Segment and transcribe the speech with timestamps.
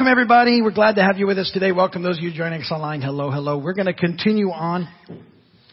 [0.00, 0.62] Welcome everybody.
[0.62, 1.72] We're glad to have you with us today.
[1.72, 3.02] Welcome those of you joining us online.
[3.02, 3.58] Hello, hello.
[3.58, 4.88] We're going to continue on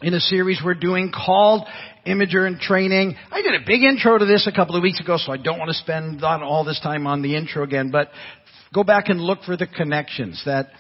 [0.01, 1.65] in a series we're doing called
[2.05, 3.16] Imager in Training.
[3.32, 5.58] I did a big intro to this a couple of weeks ago, so I don't
[5.58, 8.09] want to spend all this time on the intro again, but
[8.73, 10.71] go back and look for the connections that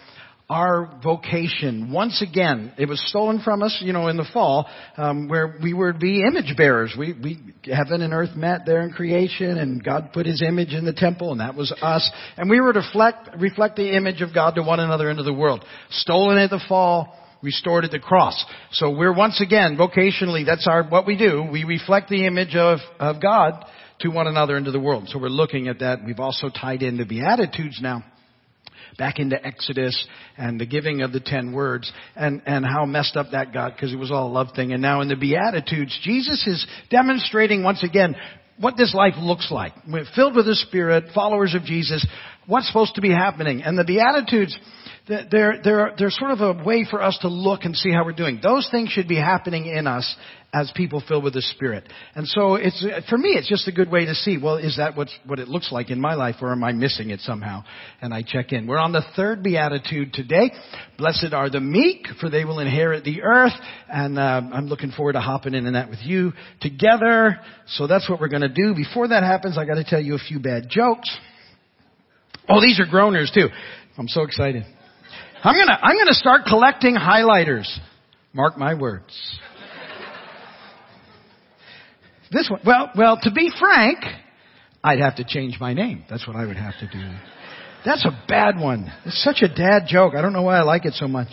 [0.49, 1.91] our vocation.
[1.91, 5.73] Once again, it was stolen from us, you know, in the fall, um, where we
[5.73, 6.95] were to be image bearers.
[6.97, 10.85] We, we, heaven and earth met there in creation, and God put His image in
[10.85, 12.09] the temple, and that was us.
[12.37, 15.33] And we were to reflect, reflect the image of God to one another into the
[15.33, 15.65] world.
[15.89, 18.45] Stolen at the fall, restored at the cross.
[18.71, 21.45] So we're once again, vocationally, that's our, what we do.
[21.51, 23.65] We reflect the image of, of God
[23.99, 25.09] to one another into the world.
[25.09, 26.05] So we're looking at that.
[26.05, 28.05] We've also tied in the Beatitudes now
[28.97, 33.27] back into Exodus and the giving of the ten words and, and how messed up
[33.31, 34.73] that got because it was all a love thing.
[34.73, 38.15] And now in the Beatitudes, Jesus is demonstrating once again
[38.59, 39.73] what this life looks like.
[39.87, 42.05] We're filled with the Spirit, followers of Jesus,
[42.47, 43.61] what's supposed to be happening.
[43.61, 44.57] And the Beatitudes,
[45.07, 48.11] they're, they're, they're sort of a way for us to look and see how we're
[48.11, 48.39] doing.
[48.41, 50.15] Those things should be happening in us
[50.53, 51.83] as people filled with the Spirit.
[52.15, 54.95] And so it's, for me, it's just a good way to see, well, is that
[54.95, 57.63] what's, what it looks like in my life or am I missing it somehow?
[58.01, 58.67] And I check in.
[58.67, 60.51] We're on the third beatitude today.
[60.97, 63.53] Blessed are the meek, for they will inherit the earth.
[63.89, 67.39] And uh, I'm looking forward to hopping in and that with you together.
[67.67, 68.73] So that's what we're going to do.
[68.73, 71.15] Before that happens, I got to tell you a few bad jokes.
[72.49, 73.47] Oh, these are groaners too.
[73.97, 74.63] I'm so excited.
[75.43, 77.67] I'm gonna, I'm gonna start collecting highlighters.
[78.33, 79.13] Mark my words.
[82.31, 83.99] This one, well, well, to be frank,
[84.83, 86.03] I'd have to change my name.
[86.09, 87.15] That's what I would have to do.
[87.85, 88.91] That's a bad one.
[89.05, 90.13] It's such a dad joke.
[90.15, 91.29] I don't know why I like it so much.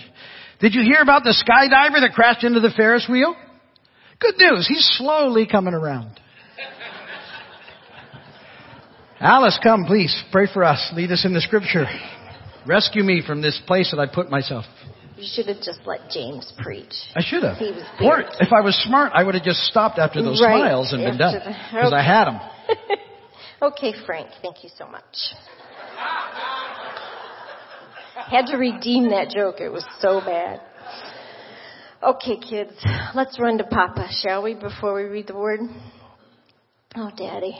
[0.61, 3.35] Did you hear about the skydiver that crashed into the Ferris wheel?
[4.21, 4.67] Good news.
[4.69, 6.21] He's slowly coming around.
[9.21, 10.15] Alice, come please.
[10.31, 10.93] Pray for us.
[10.95, 11.87] Lead us in the scripture.
[12.67, 14.65] Rescue me from this place that I put myself.
[15.17, 16.93] You should have just let James preach.
[17.15, 17.57] I should have.
[18.01, 20.59] Or if I was smart, I would have just stopped after those right.
[20.59, 21.37] smiles and been done.
[21.37, 22.41] After Because I had them.
[23.63, 25.05] okay, Frank, thank you so much.
[28.31, 29.61] Had to redeem that joke.
[29.61, 30.61] It was so bad.
[32.03, 32.73] Okay, kids,
[33.15, 35.61] let's run to Papa, shall we, before we read the word?
[36.97, 37.57] Oh, Daddy.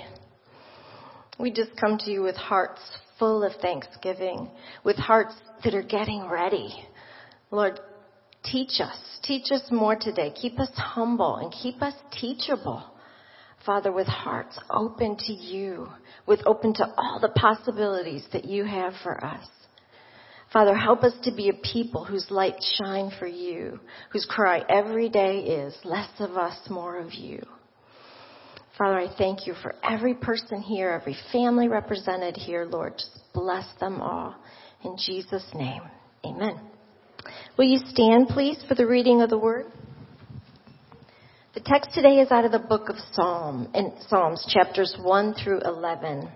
[1.39, 2.81] We just come to you with hearts
[3.19, 4.51] full of thanksgiving,
[4.85, 6.75] with hearts that are getting ready.
[7.51, 7.81] Lord,
[8.45, 8.97] teach us.
[9.23, 10.33] Teach us more today.
[10.35, 12.85] Keep us humble and keep us teachable.
[13.65, 15.89] Father, with hearts open to you,
[16.27, 19.47] with open to all the possibilities that you have for us.
[20.53, 23.81] Father, help us to be a people whose light shine for you,
[24.13, 27.43] whose cry every day is less of us, more of you.
[28.77, 32.95] Father, I thank you for every person here, every family represented here, Lord.
[32.99, 34.35] Just bless them all.
[34.83, 35.83] In Jesus' name,
[36.27, 36.61] amen.
[37.57, 39.67] Will you stand, please, for the reading of the word?
[41.55, 45.61] The text today is out of the book of Psalm, in Psalms, chapters 1 through
[45.61, 46.29] 11.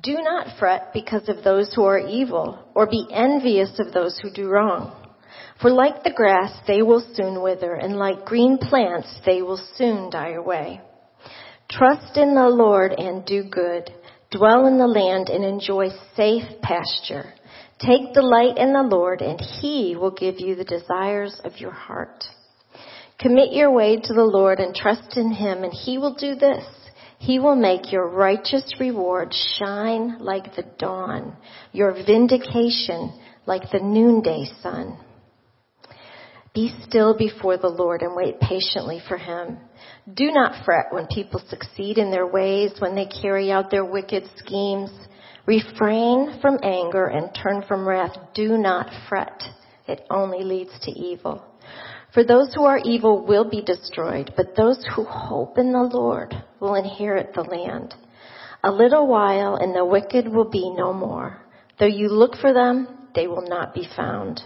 [0.00, 4.30] Do not fret because of those who are evil, or be envious of those who
[4.30, 4.94] do wrong.
[5.60, 10.10] For like the grass, they will soon wither, and like green plants, they will soon
[10.10, 10.80] die away.
[11.70, 13.90] Trust in the Lord and do good.
[14.30, 17.34] Dwell in the land and enjoy safe pasture.
[17.78, 22.24] Take delight in the Lord and he will give you the desires of your heart.
[23.20, 26.64] Commit your way to the Lord and trust in him and he will do this.
[27.18, 31.36] He will make your righteous reward shine like the dawn,
[31.72, 33.12] your vindication
[33.44, 34.98] like the noonday sun.
[36.54, 39.58] Be still before the Lord and wait patiently for him.
[40.14, 44.24] Do not fret when people succeed in their ways, when they carry out their wicked
[44.36, 44.90] schemes.
[45.44, 48.16] Refrain from anger and turn from wrath.
[48.34, 49.42] Do not fret.
[49.86, 51.42] It only leads to evil.
[52.14, 56.34] For those who are evil will be destroyed, but those who hope in the Lord
[56.58, 57.94] will inherit the land.
[58.64, 61.38] A little while and the wicked will be no more.
[61.78, 64.40] Though you look for them, they will not be found.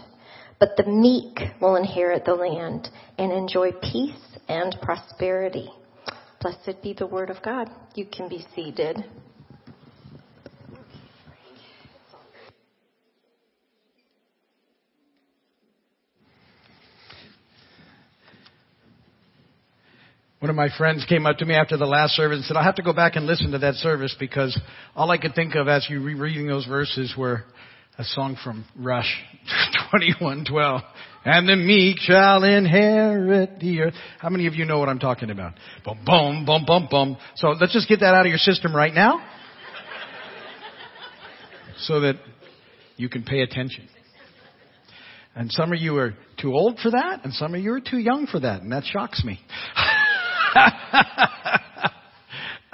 [0.59, 5.69] But the meek will inherit the land and enjoy peace and prosperity.
[6.41, 7.69] Blessed be the word of God.
[7.95, 9.03] You can be seated.
[20.43, 22.65] One of my friends came up to me after the last service and said, I'll
[22.65, 24.59] have to go back and listen to that service because
[24.93, 27.45] all I could think of as you were reading those verses were
[27.97, 29.23] a song from Rush
[29.93, 30.81] 2112.
[31.25, 33.93] And the meek shall inherit the earth.
[34.19, 35.53] How many of you know what I'm talking about?
[35.85, 37.17] Boom, boom, boom, boom, boom.
[37.35, 39.23] So let's just get that out of your system right now.
[41.77, 42.15] So that
[42.97, 43.87] you can pay attention.
[45.35, 47.97] And some of you are too old for that, and some of you are too
[47.97, 49.39] young for that, and that shocks me.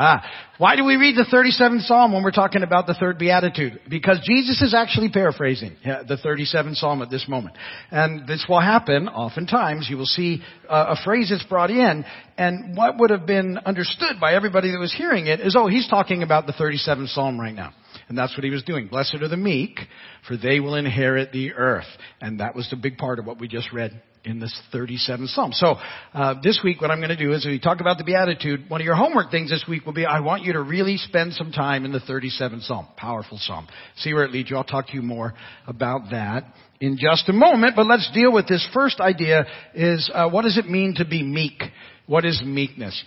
[0.02, 0.24] Ah,
[0.58, 3.82] why do we read the 37th Psalm when we're talking about the third beatitude?
[3.90, 7.58] Because Jesus is actually paraphrasing the 37th Psalm at this moment.
[7.92, 9.88] And this will happen oftentimes.
[9.90, 12.06] You will see uh, a phrase that's brought in,
[12.38, 15.90] and what would have been understood by everybody that was hearing it is, oh, he's
[15.90, 17.74] talking about the 37th Psalm right now.
[18.10, 18.88] And that's what he was doing.
[18.88, 19.80] Blessed are the meek,
[20.28, 21.86] for they will inherit the earth.
[22.20, 25.52] And that was the big part of what we just read in this 37th Psalm.
[25.54, 25.76] So
[26.14, 28.70] uh, this week, what I'm going to do is we talk about the Beatitude.
[28.70, 31.34] One of your homework things this week will be I want you to really spend
[31.34, 32.88] some time in the 37th Psalm.
[32.98, 33.68] Powerful Psalm.
[33.98, 34.58] See where it leads you.
[34.58, 35.34] I'll talk to you more
[35.68, 36.46] about that
[36.82, 37.76] in just a moment.
[37.76, 41.24] But let's deal with this first idea: is uh, what does it mean to be
[41.24, 41.62] meek?
[42.08, 43.02] What is meekness?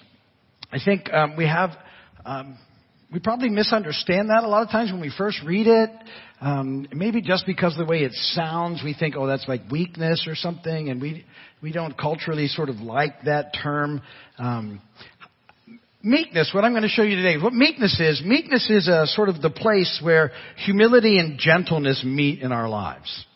[0.70, 1.70] I think um, we have.
[2.24, 2.56] Um,
[3.12, 5.90] we probably misunderstand that a lot of times when we first read it.
[6.40, 10.24] Um, maybe just because of the way it sounds, we think, oh, that's like weakness
[10.26, 11.24] or something, and we
[11.62, 14.00] we don't culturally sort of like that term.
[14.38, 14.80] Um,
[16.02, 19.28] meekness, what I'm going to show you today, what meekness is, meekness is a sort
[19.28, 23.26] of the place where humility and gentleness meet in our lives.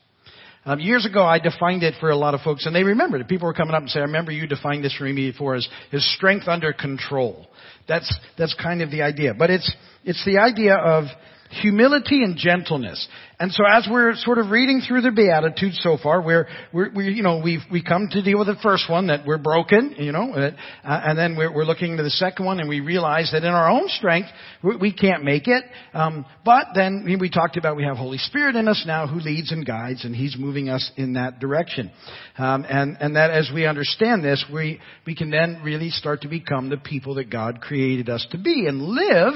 [0.66, 3.28] Um, years ago, I defined it for a lot of folks, and they remembered it.
[3.28, 5.66] People were coming up and saying, "I remember you defined this for me before as,
[5.92, 7.46] as strength under control."
[7.86, 9.32] That's, that's kind of the idea.
[9.32, 9.72] But it's,
[10.04, 11.04] it's the idea of
[11.50, 13.06] humility and gentleness.
[13.38, 17.12] And so as we're sort of reading through the Beatitudes so far, we're, we're, we,
[17.12, 20.10] you know, we've, we come to deal with the first one that we're broken, you
[20.10, 20.50] know, uh,
[20.82, 23.70] and then we're, we're looking to the second one and we realize that in our
[23.70, 24.30] own strength,
[24.62, 25.64] we, we can't make it.
[25.92, 29.52] Um, but then we talked about we have Holy Spirit in us now who leads
[29.52, 31.90] and guides and He's moving us in that direction.
[32.38, 36.28] Um, and, and that as we understand this, we, we can then really start to
[36.28, 39.34] become the people that God created us to be and live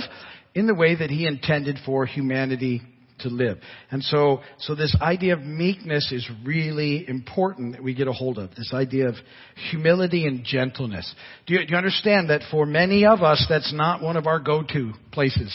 [0.55, 2.83] in the way that he intended for humanity
[3.21, 3.59] to live.
[3.91, 8.39] And so, so this idea of meekness is really important that we get a hold
[8.39, 8.51] of.
[8.55, 9.15] This idea of
[9.71, 11.15] humility and gentleness.
[11.47, 14.41] Do you, do you understand that for many of us, that's not one of our
[14.41, 15.55] go-to places?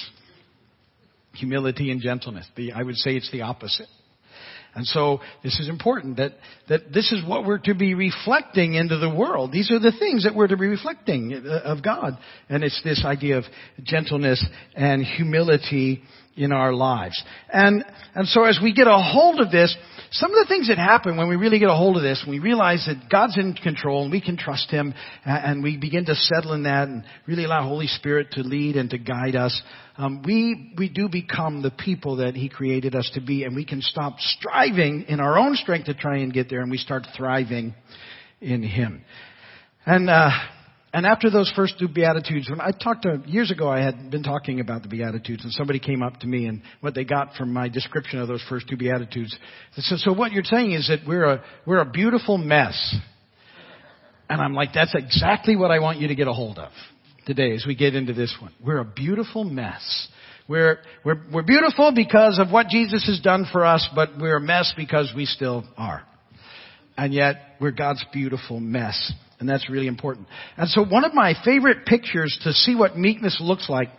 [1.34, 2.48] Humility and gentleness.
[2.56, 3.88] The, I would say it's the opposite.
[4.76, 6.34] And so this is important that,
[6.68, 9.54] that this is what we're to be reflecting into the world.
[9.54, 12.18] These are the things that we're to be reflecting uh, of God.
[12.50, 13.46] And it's this idea of
[13.84, 14.46] gentleness
[14.76, 16.04] and humility
[16.36, 17.22] in our lives.
[17.50, 17.84] And,
[18.14, 19.76] and so as we get a hold of this,
[20.12, 22.40] some of the things that happen when we really get a hold of this, we
[22.40, 24.94] realize that God's in control and we can trust Him
[25.24, 28.90] and we begin to settle in that and really allow Holy Spirit to lead and
[28.90, 29.62] to guide us,
[29.98, 33.66] um, we, we do become the people that He created us to be and we
[33.66, 37.04] can stop striving in our own strength to try and get there and we start
[37.16, 37.74] thriving
[38.42, 39.04] in Him.
[39.86, 40.32] And, uh,
[40.96, 44.24] and after those first two Beatitudes, when I talked to, years ago I had been
[44.24, 47.52] talking about the Beatitudes and somebody came up to me and what they got from
[47.52, 49.38] my description of those first two Beatitudes.
[49.76, 52.96] They said, so what you're saying is that we're a, we're a beautiful mess.
[54.30, 56.72] And I'm like, that's exactly what I want you to get a hold of
[57.26, 58.54] today as we get into this one.
[58.66, 60.08] We're a beautiful mess.
[60.48, 64.42] We're, we're, we're beautiful because of what Jesus has done for us, but we're a
[64.42, 66.04] mess because we still are.
[66.98, 69.12] And yet, we're God's beautiful mess.
[69.40, 70.28] And that's really important.
[70.58, 73.90] And so one of my favorite pictures to see what meekness looks like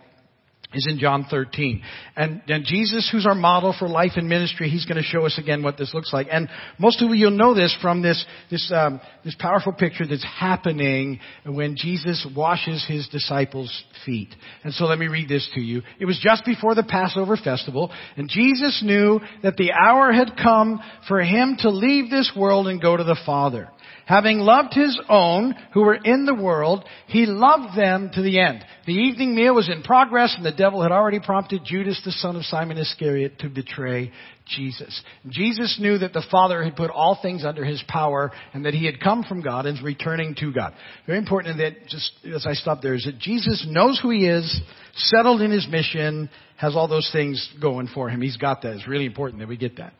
[0.73, 1.81] is in John 13.
[2.17, 5.37] And, and Jesus, who's our model for life and ministry, he's going to show us
[5.37, 6.27] again what this looks like.
[6.29, 10.25] And most of you, you'll know this from this, this, um, this powerful picture that's
[10.25, 13.71] happening when Jesus washes his disciples'
[14.05, 14.35] feet.
[14.65, 15.83] And so let me read this to you.
[15.99, 20.81] It was just before the Passover festival, and Jesus knew that the hour had come
[21.07, 23.69] for him to leave this world and go to the Father.
[24.07, 28.63] Having loved his own who were in the world, he loved them to the end.
[28.85, 32.37] The evening meal was in progress and the devil had already prompted Judas, the son
[32.37, 34.13] of Simon Iscariot, to betray
[34.45, 35.01] Jesus.
[35.27, 38.85] Jesus knew that the Father had put all things under his power and that he
[38.85, 40.73] had come from God and is returning to God.
[41.05, 44.61] Very important that just as I stop there is that Jesus knows who he is,
[44.95, 48.21] settled in his mission, has all those things going for him.
[48.21, 48.75] He's got that.
[48.75, 49.91] It's really important that we get that.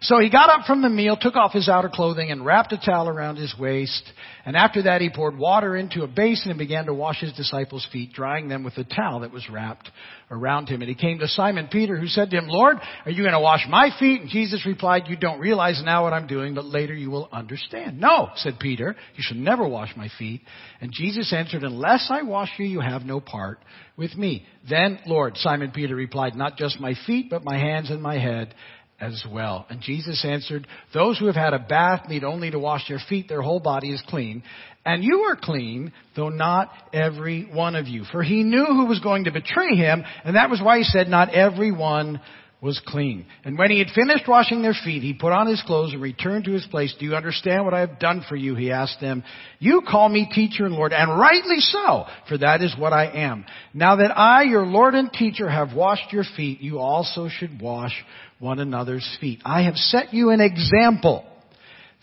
[0.00, 2.78] So he got up from the meal, took off his outer clothing, and wrapped a
[2.78, 4.12] towel around his waist.
[4.46, 7.86] And after that, he poured water into a basin and began to wash his disciples'
[7.92, 9.90] feet, drying them with the towel that was wrapped
[10.30, 10.82] around him.
[10.82, 13.40] And he came to Simon Peter, who said to him, Lord, are you going to
[13.40, 14.20] wash my feet?
[14.20, 17.98] And Jesus replied, You don't realize now what I'm doing, but later you will understand.
[17.98, 20.42] No, said Peter, you should never wash my feet.
[20.80, 23.58] And Jesus answered, Unless I wash you, you have no part
[23.96, 24.46] with me.
[24.68, 28.54] Then, Lord, Simon Peter replied, Not just my feet, but my hands and my head
[29.00, 29.66] as well.
[29.68, 33.28] And Jesus answered, Those who have had a bath need only to wash their feet,
[33.28, 34.42] their whole body is clean.
[34.84, 38.04] And you are clean, though not every one of you.
[38.10, 41.08] For he knew who was going to betray him, and that was why he said,
[41.08, 42.20] Not every one
[42.60, 43.24] was clean.
[43.44, 46.44] And when he had finished washing their feet, he put on his clothes and returned
[46.46, 46.92] to his place.
[46.98, 48.56] Do you understand what I have done for you?
[48.56, 49.22] He asked them.
[49.60, 53.44] You call me teacher and Lord, and rightly so, for that is what I am.
[53.72, 57.92] Now that I, your Lord and teacher, have washed your feet, you also should wash
[58.40, 59.40] one another's feet.
[59.44, 61.24] I have set you an example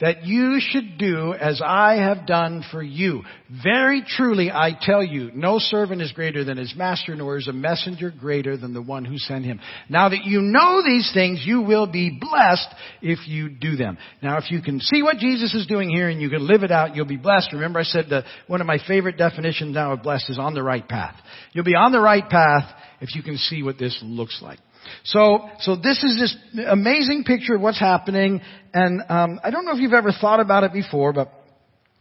[0.01, 3.23] that you should do as I have done for you.
[3.63, 7.53] Very truly I tell you, no servant is greater than his master, nor is a
[7.53, 9.61] messenger greater than the one who sent him.
[9.89, 12.67] Now that you know these things, you will be blessed
[13.01, 13.97] if you do them.
[14.21, 16.71] Now if you can see what Jesus is doing here and you can live it
[16.71, 17.53] out, you'll be blessed.
[17.53, 20.63] Remember I said that one of my favorite definitions now of blessed is on the
[20.63, 21.15] right path.
[21.53, 24.59] You'll be on the right path if you can see what this looks like.
[25.03, 26.35] So, so this is this
[26.67, 28.41] amazing picture of what's happening,
[28.73, 31.31] and um, I don't know if you've ever thought about it before, but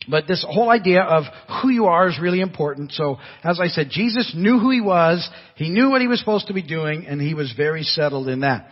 [0.08, 1.24] but this whole idea of
[1.62, 2.92] who you are is really important.
[2.92, 6.48] So, as I said, Jesus knew who he was, he knew what he was supposed
[6.48, 8.68] to be doing, and he was very settled in that.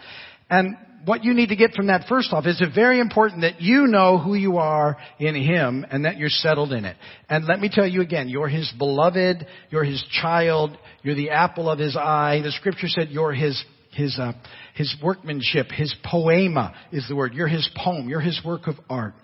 [0.51, 3.61] And what you need to get from that first off is it's very important that
[3.61, 6.97] you know who you are in Him and that you're settled in it.
[7.29, 11.69] And let me tell you again, you're His beloved, you're His child, you're the apple
[11.69, 12.41] of His eye.
[12.43, 14.33] The scripture said you're His his uh,
[14.75, 17.35] his workmanship, his poiema is the word.
[17.35, 18.09] You're his poem.
[18.09, 19.15] You're his work of art.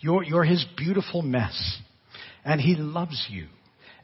[0.00, 1.78] You're you're his beautiful mess,
[2.44, 3.46] and he loves you.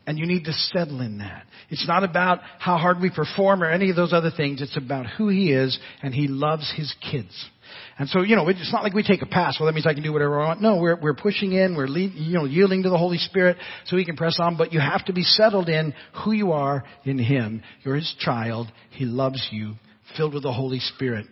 [0.06, 1.46] And you need to settle in that.
[1.70, 4.60] It's not about how hard we perform or any of those other things.
[4.60, 7.32] It's about who he is, and he loves his kids.
[7.98, 9.56] And so, you know, it's not like we take a pass.
[9.58, 10.60] Well, that means I can do whatever I want.
[10.60, 13.96] No, we're, we're pushing in, we're lead, you know, yielding to the Holy Spirit so
[13.96, 17.18] we can press on, but you have to be settled in who you are in
[17.18, 17.62] Him.
[17.82, 18.70] You're His child.
[18.90, 19.74] He loves you
[20.16, 21.26] filled with the Holy Spirit.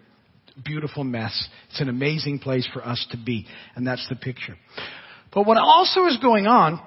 [0.65, 1.49] Beautiful mess.
[1.71, 3.47] It's an amazing place for us to be.
[3.75, 4.57] And that's the picture.
[5.33, 6.81] But what also is going on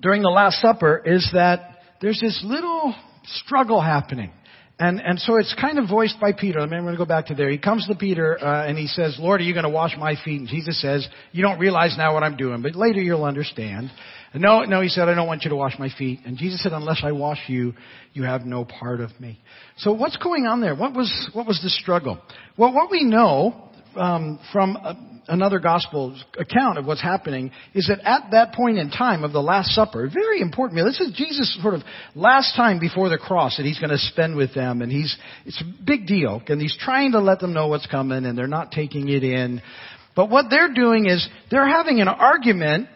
[0.00, 2.94] during the Last Supper is that there's this little
[3.24, 4.30] struggle happening.
[4.76, 6.58] And, and so it's kind of voiced by Peter.
[6.58, 7.48] I'm going to go back to there.
[7.48, 10.16] He comes to Peter uh, and he says, Lord, are you going to wash my
[10.24, 10.40] feet?
[10.40, 13.92] And Jesus says, you don't realize now what I'm doing, but later you'll understand.
[14.32, 16.20] And no, no, he said, I don't want you to wash my feet.
[16.26, 17.74] And Jesus said, unless I wash you,
[18.14, 19.38] you have no part of me.
[19.76, 20.74] So what's going on there?
[20.74, 22.20] What was, what was the struggle?
[22.56, 24.96] Well, what we know um, from a,
[25.28, 29.40] another gospel account of what's happening is that at that point in time of the
[29.40, 30.84] Last Supper, very important meal.
[30.84, 31.82] This is Jesus' sort of
[32.14, 35.60] last time before the cross that he's going to spend with them, and he's it's
[35.60, 38.70] a big deal, and he's trying to let them know what's coming, and they're not
[38.70, 39.62] taking it in.
[40.16, 42.88] But what they're doing is they're having an argument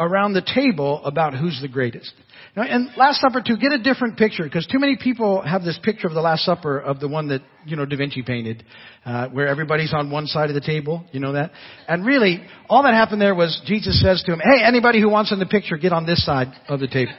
[0.00, 2.12] around the table about who's the greatest.
[2.56, 5.78] Now, and Last Supper too, get a different picture because too many people have this
[5.84, 8.64] picture of the Last Supper of the one that you know Da Vinci painted,
[9.04, 11.04] uh, where everybody's on one side of the table.
[11.12, 11.52] You know that,
[11.86, 15.30] and really all that happened there was Jesus says to him, "Hey, anybody who wants
[15.30, 17.12] in the picture, get on this side of the table."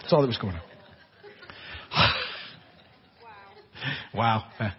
[0.00, 0.60] That's all that was going on.
[4.14, 4.44] wow.
[4.60, 4.72] wow.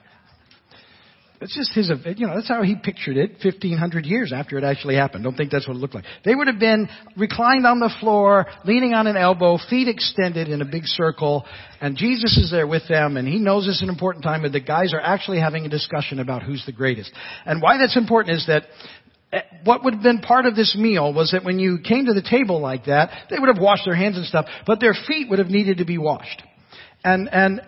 [1.41, 4.95] It's just his, you know, that's how he pictured it 1500 years after it actually
[4.95, 5.23] happened.
[5.23, 6.03] Don't think that's what it looked like.
[6.25, 10.61] They would have been reclined on the floor, leaning on an elbow, feet extended in
[10.61, 11.45] a big circle,
[11.79, 14.59] and Jesus is there with them, and he knows it's an important time, and the
[14.59, 17.13] guys are actually having a discussion about who's the greatest.
[17.45, 18.63] And why that's important is that
[19.31, 22.13] eh, what would have been part of this meal was that when you came to
[22.13, 25.29] the table like that, they would have washed their hands and stuff, but their feet
[25.29, 26.43] would have needed to be washed.
[27.03, 27.61] And, and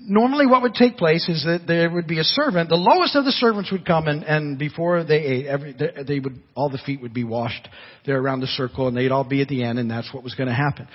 [0.00, 2.68] normally what would take place is that there would be a servant.
[2.68, 5.76] The lowest of the servants would come and, and before they ate, every,
[6.06, 7.68] they would, all the feet would be washed
[8.04, 10.34] there around the circle and they'd all be at the end and that's what was
[10.34, 10.88] going to happen.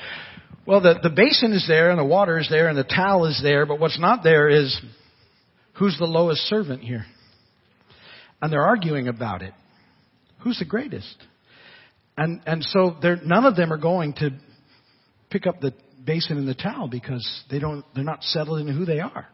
[0.65, 3.39] Well, the, the basin is there and the water is there and the towel is
[3.41, 4.79] there, but what's not there is
[5.73, 7.05] who's the lowest servant here?
[8.41, 9.53] And they're arguing about it.
[10.43, 11.15] Who's the greatest?
[12.17, 14.31] And, and so none of them are going to
[15.29, 18.85] pick up the basin in the towel because they don't, they're not settled in who
[18.85, 19.27] they are.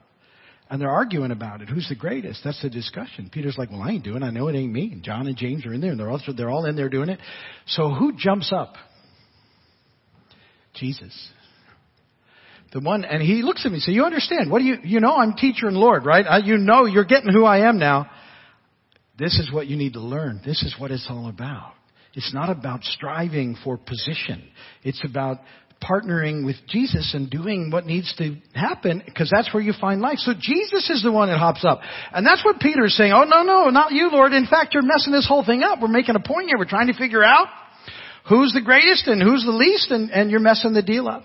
[0.69, 1.69] And they're arguing about it.
[1.69, 2.41] Who's the greatest?
[2.43, 3.29] That's the discussion.
[3.31, 4.25] Peter's like, well, I ain't doing it.
[4.25, 4.89] I know it ain't me.
[4.91, 7.09] And John and James are in there and they're all, they're all in there doing
[7.09, 7.19] it.
[7.67, 8.73] So who jumps up?
[10.73, 11.29] Jesus.
[12.73, 14.99] The one, and he looks at me and says, you understand, what do you, you
[14.99, 16.25] know I'm teacher and Lord, right?
[16.27, 18.09] I, you know you're getting who I am now.
[19.17, 20.41] This is what you need to learn.
[20.43, 21.73] This is what it's all about.
[22.15, 24.43] It's not about striving for position.
[24.83, 25.39] It's about
[25.81, 30.17] partnering with Jesus and doing what needs to happen because that's where you find life.
[30.19, 31.81] So Jesus is the one that hops up.
[32.11, 33.11] And that's what Peter is saying.
[33.13, 34.33] Oh, no, no, not you, Lord.
[34.33, 35.79] In fact, you're messing this whole thing up.
[35.81, 36.57] We're making a point here.
[36.57, 37.47] We're trying to figure out
[38.27, 41.23] who's the greatest and who's the least and, and you're messing the deal up.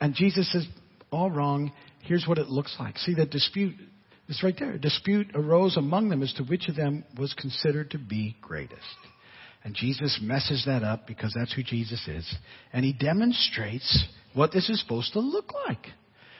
[0.00, 0.66] And Jesus says,
[1.10, 1.72] all wrong.
[2.02, 2.98] Here's what it looks like.
[2.98, 3.74] See that dispute
[4.28, 4.72] is right there.
[4.72, 8.82] A dispute arose among them as to which of them was considered to be greatest.
[9.64, 12.34] And Jesus messes that up because that's who Jesus is.
[12.72, 15.86] And he demonstrates what this is supposed to look like.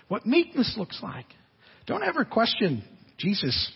[0.08, 1.26] What meekness looks like.
[1.87, 2.82] Don't ever question
[3.18, 3.72] Jesus'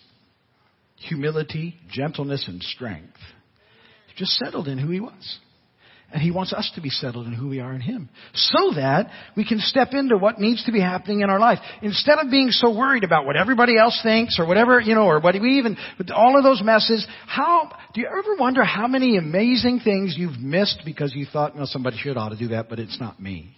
[0.96, 3.18] humility, gentleness, and strength.
[4.08, 5.38] He just settled in who he was.
[6.12, 8.11] And he wants us to be settled in who we are in him.
[8.35, 11.59] So that we can step into what needs to be happening in our life.
[11.81, 15.21] Instead of being so worried about what everybody else thinks or whatever, you know, or
[15.21, 19.16] what we even, with all of those messes, how, do you ever wonder how many
[19.16, 22.78] amazing things you've missed because you thought, well, somebody should ought to do that, but
[22.78, 23.57] it's not me?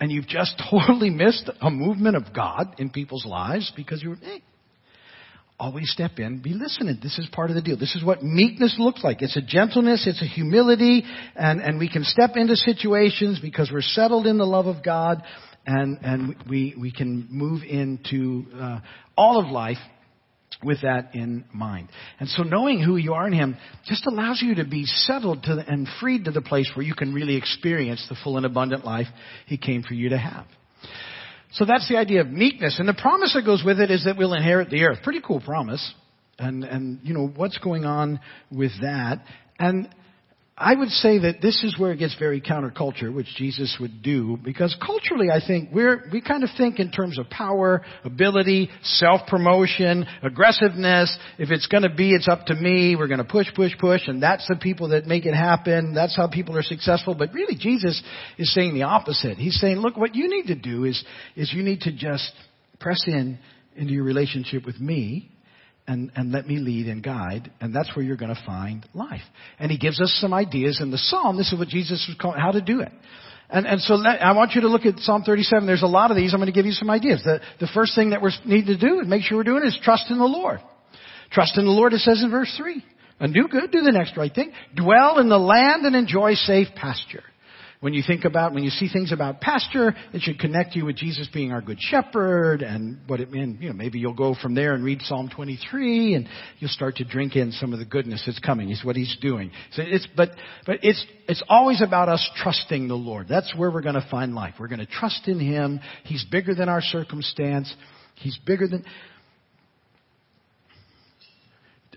[0.00, 4.18] And you've just totally missed a movement of God in people's lives because you were,
[4.22, 4.38] eh,
[5.58, 6.98] always step in, be listening.
[7.02, 7.76] This is part of the deal.
[7.76, 9.22] This is what meekness looks like.
[9.22, 13.82] It's a gentleness, it's a humility, and, and we can step into situations because we're
[13.82, 15.22] settled in the love of God,
[15.66, 18.80] and, and we, we can move into uh,
[19.16, 19.78] all of life
[20.62, 21.88] with that in mind.
[22.18, 25.56] And so knowing who you are in Him just allows you to be settled to
[25.56, 28.84] the, and freed to the place where you can really experience the full and abundant
[28.84, 29.06] life
[29.46, 30.46] He came for you to have.
[31.52, 32.78] So that's the idea of meekness.
[32.78, 34.98] And the promise that goes with it is that we'll inherit the earth.
[35.02, 35.94] Pretty cool promise.
[36.38, 39.24] And, and, you know, what's going on with that?
[39.58, 39.88] And
[40.60, 44.36] I would say that this is where it gets very counterculture, which Jesus would do,
[44.42, 50.04] because culturally I think we're, we kind of think in terms of power, ability, self-promotion,
[50.22, 51.16] aggressiveness.
[51.38, 52.96] If it's gonna be, it's up to me.
[52.96, 55.94] We're gonna push, push, push, and that's the people that make it happen.
[55.94, 57.14] That's how people are successful.
[57.14, 58.02] But really Jesus
[58.36, 59.38] is saying the opposite.
[59.38, 61.02] He's saying, look, what you need to do is,
[61.36, 62.32] is you need to just
[62.80, 63.38] press in
[63.76, 65.30] into your relationship with me
[65.88, 69.22] and, and let me lead and guide, and that's where you're going to find life.
[69.58, 71.36] And he gives us some ideas in the Psalm.
[71.36, 72.92] This is what Jesus was calling, how to do it.
[73.50, 75.66] And, and so let, I want you to look at Psalm 37.
[75.66, 76.34] There's a lot of these.
[76.34, 77.22] I'm going to give you some ideas.
[77.24, 79.78] The, the first thing that we need to do and make sure we're doing is
[79.82, 80.60] trust in the Lord.
[81.32, 82.84] Trust in the Lord, it says in verse 3.
[83.20, 84.52] And do good, do the next right thing.
[84.76, 87.24] Dwell in the land and enjoy safe pasture.
[87.80, 90.96] When you think about, when you see things about pasture, it should connect you with
[90.96, 93.58] Jesus being our good shepherd and what it means.
[93.60, 97.04] You know, maybe you'll go from there and read Psalm 23 and you'll start to
[97.04, 98.70] drink in some of the goodness that's coming.
[98.70, 99.52] Is what he's doing.
[99.72, 100.30] So it's, but,
[100.66, 103.28] but it's, it's always about us trusting the Lord.
[103.28, 104.54] That's where we're going to find life.
[104.58, 105.78] We're going to trust in Him.
[106.02, 107.72] He's bigger than our circumstance.
[108.16, 108.84] He's bigger than,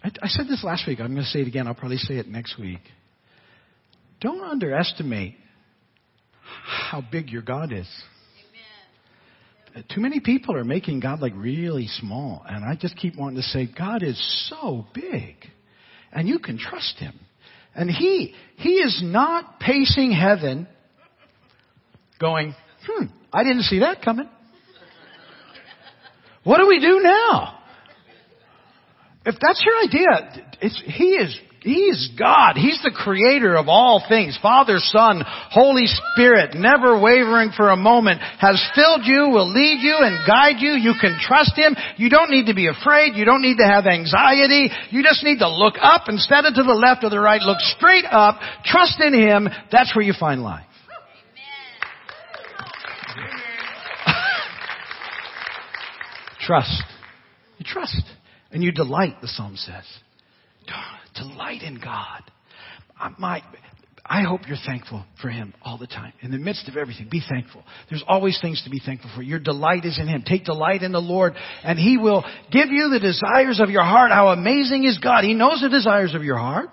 [0.04, 1.00] I said this last week.
[1.00, 1.68] I'm going to say it again.
[1.68, 2.82] I'll probably say it next week.
[4.20, 5.38] Don't underestimate
[6.92, 7.88] how big your God is.
[9.74, 9.86] Amen.
[9.96, 12.44] Too many people are making God like really small.
[12.46, 15.36] And I just keep wanting to say, God is so big.
[16.12, 17.18] And you can trust Him.
[17.74, 20.68] And He, He is not pacing heaven
[22.20, 22.54] going,
[22.86, 24.28] hmm, I didn't see that coming.
[26.44, 27.60] What do we do now?
[29.26, 32.58] If that's your idea, it's He is he is God.
[32.58, 34.36] He's the creator of all things.
[34.42, 35.22] Father, Son,
[35.52, 40.56] Holy Spirit, never wavering for a moment, has filled you, will lead you and guide
[40.58, 40.72] you.
[40.72, 41.76] You can trust Him.
[41.98, 43.16] You don't need to be afraid.
[43.16, 44.72] You don't need to have anxiety.
[44.90, 47.42] You just need to look up instead of to the left or the right.
[47.42, 48.40] Look straight up.
[48.66, 49.48] Trust in Him.
[49.72, 50.66] That's where you find life.
[56.40, 56.82] trust.
[57.60, 58.02] You trust.
[58.52, 59.86] And you delight, the psalm says.
[61.16, 62.22] Delight in God.
[63.18, 63.42] My,
[64.06, 66.12] I hope you're thankful for Him all the time.
[66.22, 67.64] In the midst of everything, be thankful.
[67.90, 69.22] There's always things to be thankful for.
[69.22, 70.24] Your delight is in Him.
[70.26, 74.12] Take delight in the Lord, and He will give you the desires of your heart.
[74.12, 75.24] How amazing is God?
[75.24, 76.70] He knows the desires of your heart.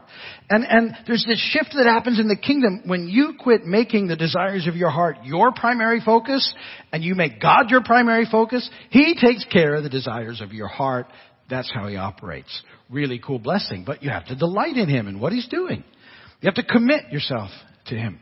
[0.51, 4.17] And, and there's this shift that happens in the kingdom when you quit making the
[4.17, 6.55] desires of your heart your primary focus,
[6.93, 8.69] and you make God your primary focus.
[8.91, 11.07] He takes care of the desires of your heart.
[11.49, 15.21] That's how He operates really cool blessing, but you have to delight in Him and
[15.21, 15.85] what He's doing.
[16.41, 17.51] You have to commit yourself
[17.87, 18.21] to Him.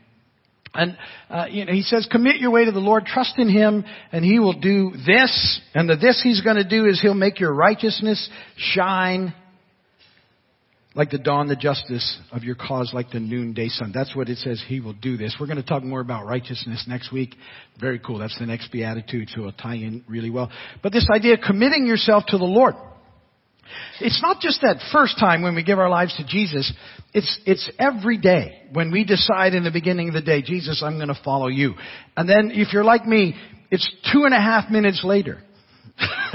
[0.73, 0.97] And
[1.29, 4.23] uh, you know, he says, commit your way to the Lord, trust in Him, and
[4.23, 5.61] He will do this.
[5.73, 9.33] And the this He's going to do is He'll make your righteousness shine
[10.97, 13.91] like the dawn, the justice of your cause like the noonday sun.
[13.93, 15.37] That's what it says He will do this.
[15.39, 17.35] We're going to talk more about righteousness next week.
[17.79, 18.17] Very cool.
[18.17, 20.51] That's the next beatitude, so it'll tie in really well.
[20.81, 22.73] But this idea of committing yourself to the Lord.
[23.99, 26.71] It's not just that first time when we give our lives to Jesus.
[27.13, 30.97] It's, it's every day when we decide in the beginning of the day, Jesus, I'm
[30.97, 31.75] going to follow you.
[32.15, 33.35] And then if you're like me,
[33.71, 35.41] it's two and a half minutes later.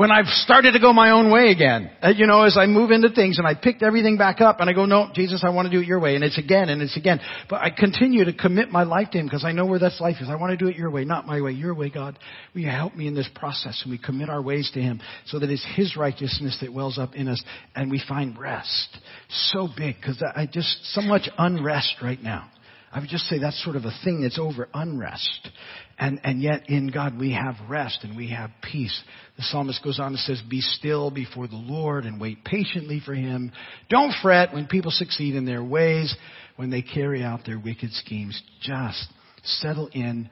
[0.00, 1.90] when I've started to go my own way again.
[2.02, 4.70] Uh, you know, as I move into things and I picked everything back up and
[4.70, 6.14] I go, no, Jesus, I want to do it your way.
[6.14, 7.20] And it's again and it's again.
[7.50, 10.16] But I continue to commit my life to Him because I know where that's life
[10.22, 10.30] is.
[10.30, 12.18] I want to do it your way, not my way, your way, God.
[12.54, 13.78] Will you help me in this process?
[13.84, 17.14] And we commit our ways to Him so that it's His righteousness that wells up
[17.14, 18.96] in us and we find rest.
[19.28, 22.50] So big because I just, so much unrest right now.
[22.92, 25.48] I would just say that's sort of a thing that's over unrest.
[25.98, 29.00] And, and yet in God we have rest and we have peace.
[29.36, 33.14] The psalmist goes on and says, be still before the Lord and wait patiently for
[33.14, 33.52] Him.
[33.88, 36.14] Don't fret when people succeed in their ways,
[36.56, 38.40] when they carry out their wicked schemes.
[38.60, 39.06] Just
[39.44, 40.28] settle in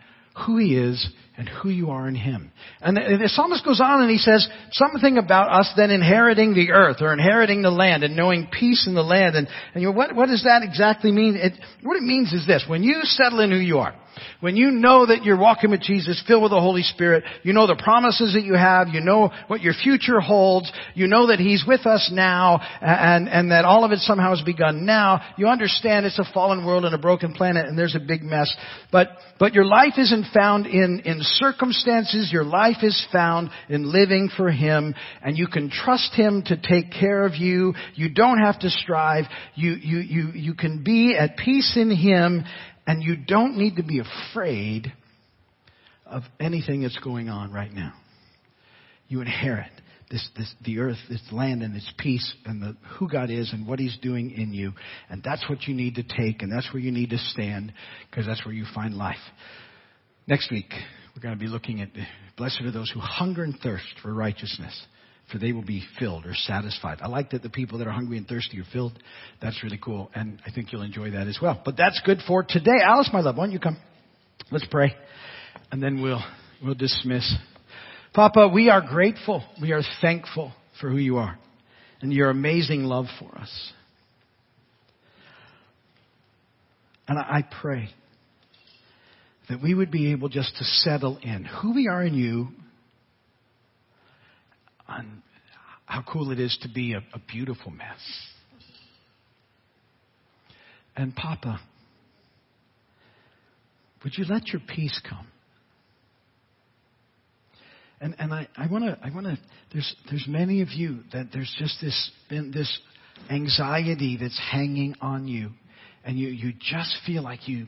[0.47, 1.09] who He is
[1.39, 2.51] and who you are in Him.
[2.81, 6.73] And the, the, psalmist goes on and he says something about us then inheriting the
[6.73, 9.37] earth or inheriting the land and knowing peace in the land.
[9.37, 11.37] And, and you know, what, what does that exactly mean?
[11.37, 11.53] It,
[11.85, 12.65] what it means is this.
[12.69, 13.95] When you settle in who you are,
[14.41, 17.67] when you know that you're walking with Jesus, filled with the Holy Spirit, you know
[17.67, 21.65] the promises that you have, you know what your future holds, you know that He's
[21.67, 26.07] with us now, and, and that all of it somehow has begun now, you understand
[26.07, 28.55] it's a fallen world and a broken planet and there's a big mess.
[28.93, 34.31] But, but your life isn't found in, in circumstances, your life is found in living
[34.37, 37.75] for Him, and you can trust Him to take care of you.
[37.95, 39.25] You don't have to strive.
[39.55, 42.45] You, you, you, you can be at peace in Him,
[42.87, 44.93] and you don't need to be afraid
[46.07, 47.93] of anything that's going on right now.
[49.09, 49.71] You inherit
[50.11, 53.67] this, this, the earth, this land and its peace and the, who God is and
[53.67, 54.73] what He's doing in you.
[55.11, 57.73] And that's what you need to take and that's where you need to stand
[58.11, 59.17] because that's where you find life.
[60.27, 60.73] Next week,
[61.19, 61.89] we're going to be looking at
[62.37, 64.87] blessed are those who hunger and thirst for righteousness
[65.33, 66.99] for they will be filled or satisfied.
[67.03, 68.93] I like that the people that are hungry and thirsty are filled.
[69.43, 71.61] That's really cool, and I think you'll enjoy that as well.
[71.65, 72.79] But that's good for today.
[72.83, 73.77] Alice, my love, why don't you come?
[74.53, 74.95] Let's pray,
[75.73, 76.23] and then we'll
[76.65, 77.35] we'll dismiss.
[78.15, 79.43] Papa, we are grateful.
[79.61, 81.37] We are thankful for who you are
[82.01, 83.73] and your amazing love for us.
[87.09, 87.91] And I pray
[89.49, 92.49] that we would be able just to settle in who we are in you
[94.87, 95.23] on
[95.87, 98.01] how cool it is to be a, a beautiful mess.
[100.97, 101.61] And Papa,
[104.05, 105.27] would you let your peace come?
[108.01, 109.39] And and I, I wanna I wanna
[109.73, 112.79] there's there's many of you that there's just this been this
[113.31, 115.51] anxiety that's hanging on you
[116.05, 117.67] and you, you just feel like you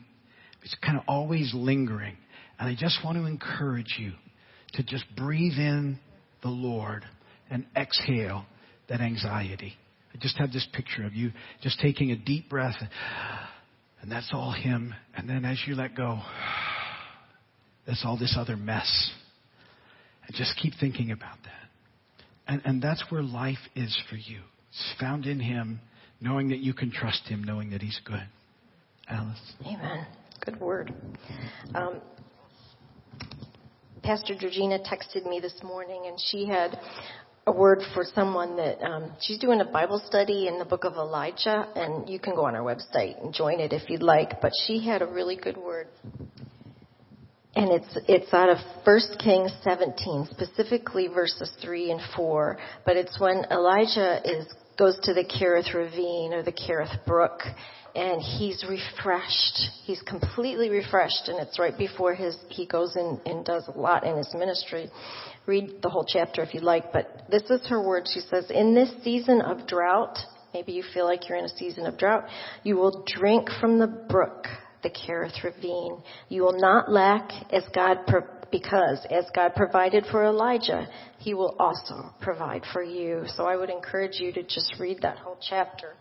[0.63, 2.17] it's kind of always lingering.
[2.59, 4.11] And I just want to encourage you
[4.73, 5.99] to just breathe in
[6.43, 7.05] the Lord
[7.49, 8.45] and exhale
[8.89, 9.73] that anxiety.
[10.13, 12.75] I just have this picture of you just taking a deep breath,
[14.01, 14.93] and that's all Him.
[15.15, 16.19] And then as you let go,
[17.87, 19.11] that's all this other mess.
[20.27, 21.51] And just keep thinking about that.
[22.47, 24.41] And, and that's where life is for you.
[24.69, 25.79] It's found in Him,
[26.19, 28.27] knowing that you can trust Him, knowing that He's good.
[29.07, 29.53] Alice.
[29.65, 30.05] Amen.
[30.43, 30.91] Good word.
[31.75, 32.01] Um,
[34.01, 36.79] Pastor Georgina texted me this morning, and she had
[37.45, 40.93] a word for someone that um, she's doing a Bible study in the book of
[40.93, 44.41] Elijah, and you can go on our website and join it if you'd like.
[44.41, 45.89] But she had a really good word,
[47.55, 52.57] and it's it's out of 1 Kings 17, specifically verses three and four.
[52.83, 54.47] But it's when Elijah is
[54.81, 57.41] goes to the Kerith ravine or the Kerith brook,
[57.93, 59.69] and he's refreshed.
[59.83, 64.03] He's completely refreshed, and it's right before his he goes in and does a lot
[64.03, 64.89] in his ministry.
[65.45, 68.07] Read the whole chapter if you like, but this is her word.
[68.11, 70.17] She says, "In this season of drought,
[70.51, 72.27] maybe you feel like you're in a season of drought,
[72.63, 74.47] you will drink from the brook,
[74.83, 76.01] the Kerith ravine.
[76.29, 80.87] You will not lack as God pro- because as God provided for Elijah,
[81.19, 85.17] He will also provide for you." So I would encourage you to just read that
[85.17, 85.93] whole chapter.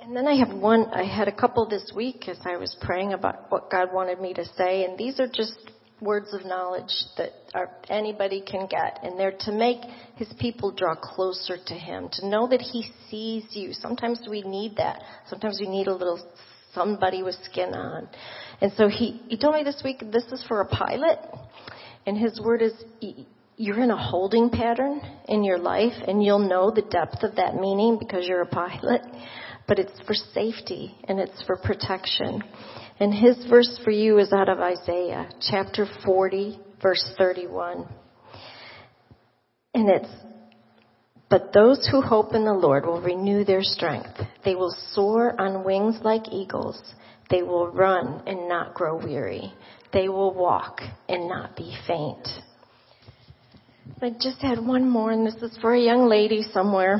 [0.00, 3.12] And then I have one, I had a couple this week as I was praying
[3.12, 5.56] about what God wanted me to say, and these are just
[6.00, 9.78] words of knowledge that are, anybody can get, and they're to make
[10.16, 13.72] His people draw closer to Him, to know that He sees you.
[13.72, 15.02] Sometimes we need that.
[15.28, 16.18] Sometimes we need a little
[16.74, 18.08] somebody with skin on.
[18.60, 21.18] And so He, He told me this week, this is for a pilot,
[22.06, 22.72] and His word is,
[23.56, 27.54] you're in a holding pattern in your life, and you'll know the depth of that
[27.54, 29.02] meaning because you're a pilot
[29.68, 32.42] but it's for safety and it's for protection.
[33.00, 37.88] And his verse for you is out of Isaiah chapter 40 verse 31.
[39.74, 40.08] And it's,
[41.32, 44.20] but those who hope in the Lord will renew their strength.
[44.44, 46.78] They will soar on wings like eagles.
[47.30, 49.54] They will run and not grow weary.
[49.94, 52.28] They will walk and not be faint.
[54.02, 56.98] I just had one more, and this is for a young lady somewhere.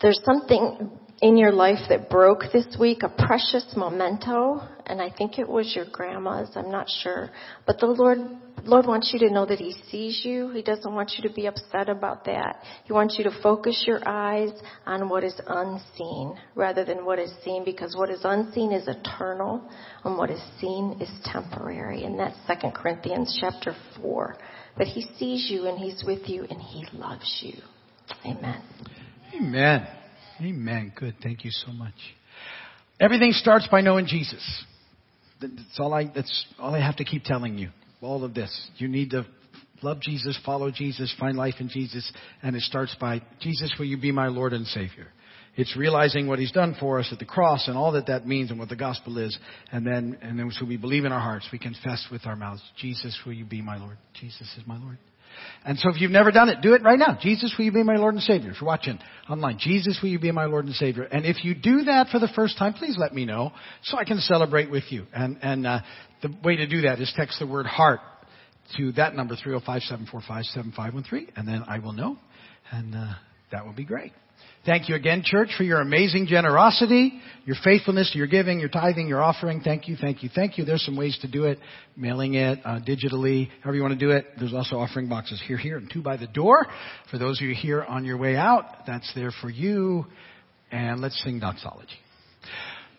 [0.00, 5.38] There's something in your life that broke this week, a precious memento, and I think
[5.38, 7.30] it was your grandma's, I'm not sure.
[7.68, 8.18] But the Lord
[8.64, 10.50] Lord wants you to know that He sees you.
[10.50, 12.62] He doesn't want you to be upset about that.
[12.84, 14.52] He wants you to focus your eyes
[14.86, 19.68] on what is unseen rather than what is seen because what is unseen is eternal
[20.04, 22.04] and what is seen is temporary.
[22.04, 24.36] And that's 2 Corinthians chapter 4.
[24.76, 27.60] But He sees you and He's with you and He loves you.
[28.24, 28.62] Amen.
[29.34, 29.88] Amen.
[30.40, 30.92] Amen.
[30.94, 31.16] Good.
[31.22, 31.94] Thank you so much.
[33.00, 34.64] Everything starts by knowing Jesus.
[35.40, 37.70] That's all I, that's all I have to keep telling you.
[38.02, 38.70] All of this.
[38.76, 39.24] You need to
[39.82, 42.10] love Jesus, follow Jesus, find life in Jesus,
[42.42, 45.08] and it starts by, Jesus, will you be my Lord and Savior?
[45.54, 48.50] It's realizing what He's done for us at the cross and all that that means
[48.50, 49.36] and what the gospel is.
[49.70, 51.46] And then, and then so we believe in our hearts.
[51.52, 53.98] We confess with our mouths, Jesus, will you be my Lord?
[54.18, 54.98] Jesus is my Lord.
[55.64, 57.18] And so if you've never done it, do it right now.
[57.20, 58.50] Jesus, will you be my Lord and Savior?
[58.50, 61.04] If you're watching online, Jesus, will you be my Lord and Savior?
[61.04, 63.52] And if you do that for the first time, please let me know
[63.84, 65.06] so I can celebrate with you.
[65.12, 65.80] And, and uh,
[66.22, 68.00] the way to do that is text the word heart
[68.76, 72.18] to that number, 305-745-7513, and then I will know.
[72.70, 73.14] And uh,
[73.50, 74.12] that will be great.
[74.64, 79.20] Thank you again, church, for your amazing generosity, your faithfulness, your giving, your tithing, your
[79.20, 79.60] offering.
[79.60, 80.64] Thank you, thank you, thank you.
[80.64, 81.58] There's some ways to do it.
[81.96, 84.26] Mailing it, uh, digitally, however you want to do it.
[84.38, 86.64] There's also offering boxes here, here, and two by the door.
[87.10, 90.06] For those of you here on your way out, that's there for you.
[90.70, 91.98] And let's sing doxology.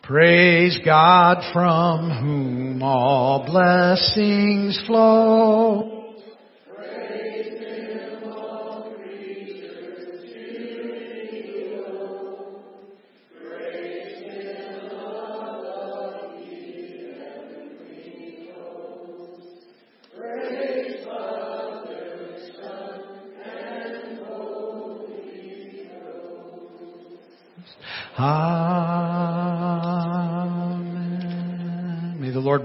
[0.04, 6.03] Praise God from whom all blessings flow.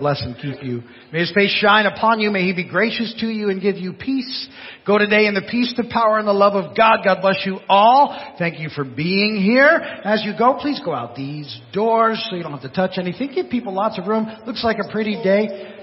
[0.08, 0.82] Bless and keep you.
[1.12, 2.30] May His face shine upon you.
[2.30, 4.48] May He be gracious to you and give you peace.
[4.86, 7.00] Go today in the peace, the power, and the love of God.
[7.04, 8.34] God bless you all.
[8.38, 9.68] Thank you for being here.
[10.04, 13.32] As you go, please go out these doors so you don't have to touch anything.
[13.34, 14.26] Give people lots of room.
[14.46, 15.74] Looks like a pretty day.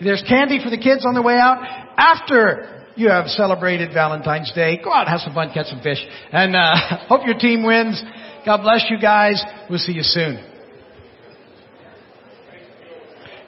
[0.00, 1.58] There's candy for the kids on the way out.
[1.96, 6.54] After you have celebrated Valentine's Day, go out, have some fun, catch some fish, and
[6.54, 6.74] uh,
[7.08, 8.02] hope your team wins.
[8.46, 9.42] God bless you guys.
[9.68, 10.51] We'll see you soon.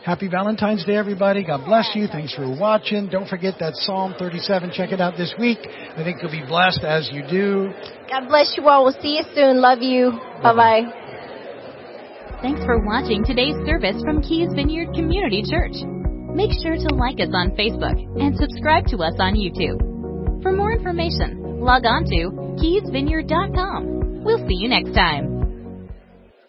[0.04, 1.42] Happy Valentine's Day, everybody.
[1.42, 2.06] God bless you.
[2.06, 3.08] Thanks for watching.
[3.08, 4.70] Don't forget that Psalm 37.
[4.74, 5.56] Check it out this week.
[5.64, 7.72] I think you'll be blessed as you do.
[8.10, 8.84] God bless you all.
[8.84, 9.62] We'll see you soon.
[9.62, 10.12] Love you.
[10.42, 10.82] Bye bye.
[12.42, 15.72] Thanks for watching today's service from Keys Vineyard Community Church.
[16.36, 19.80] Make sure to like us on Facebook and subscribe to us on YouTube.
[20.42, 22.28] For more information, log on to
[22.60, 24.22] keysvineyard.com.
[24.22, 25.33] We'll see you next time.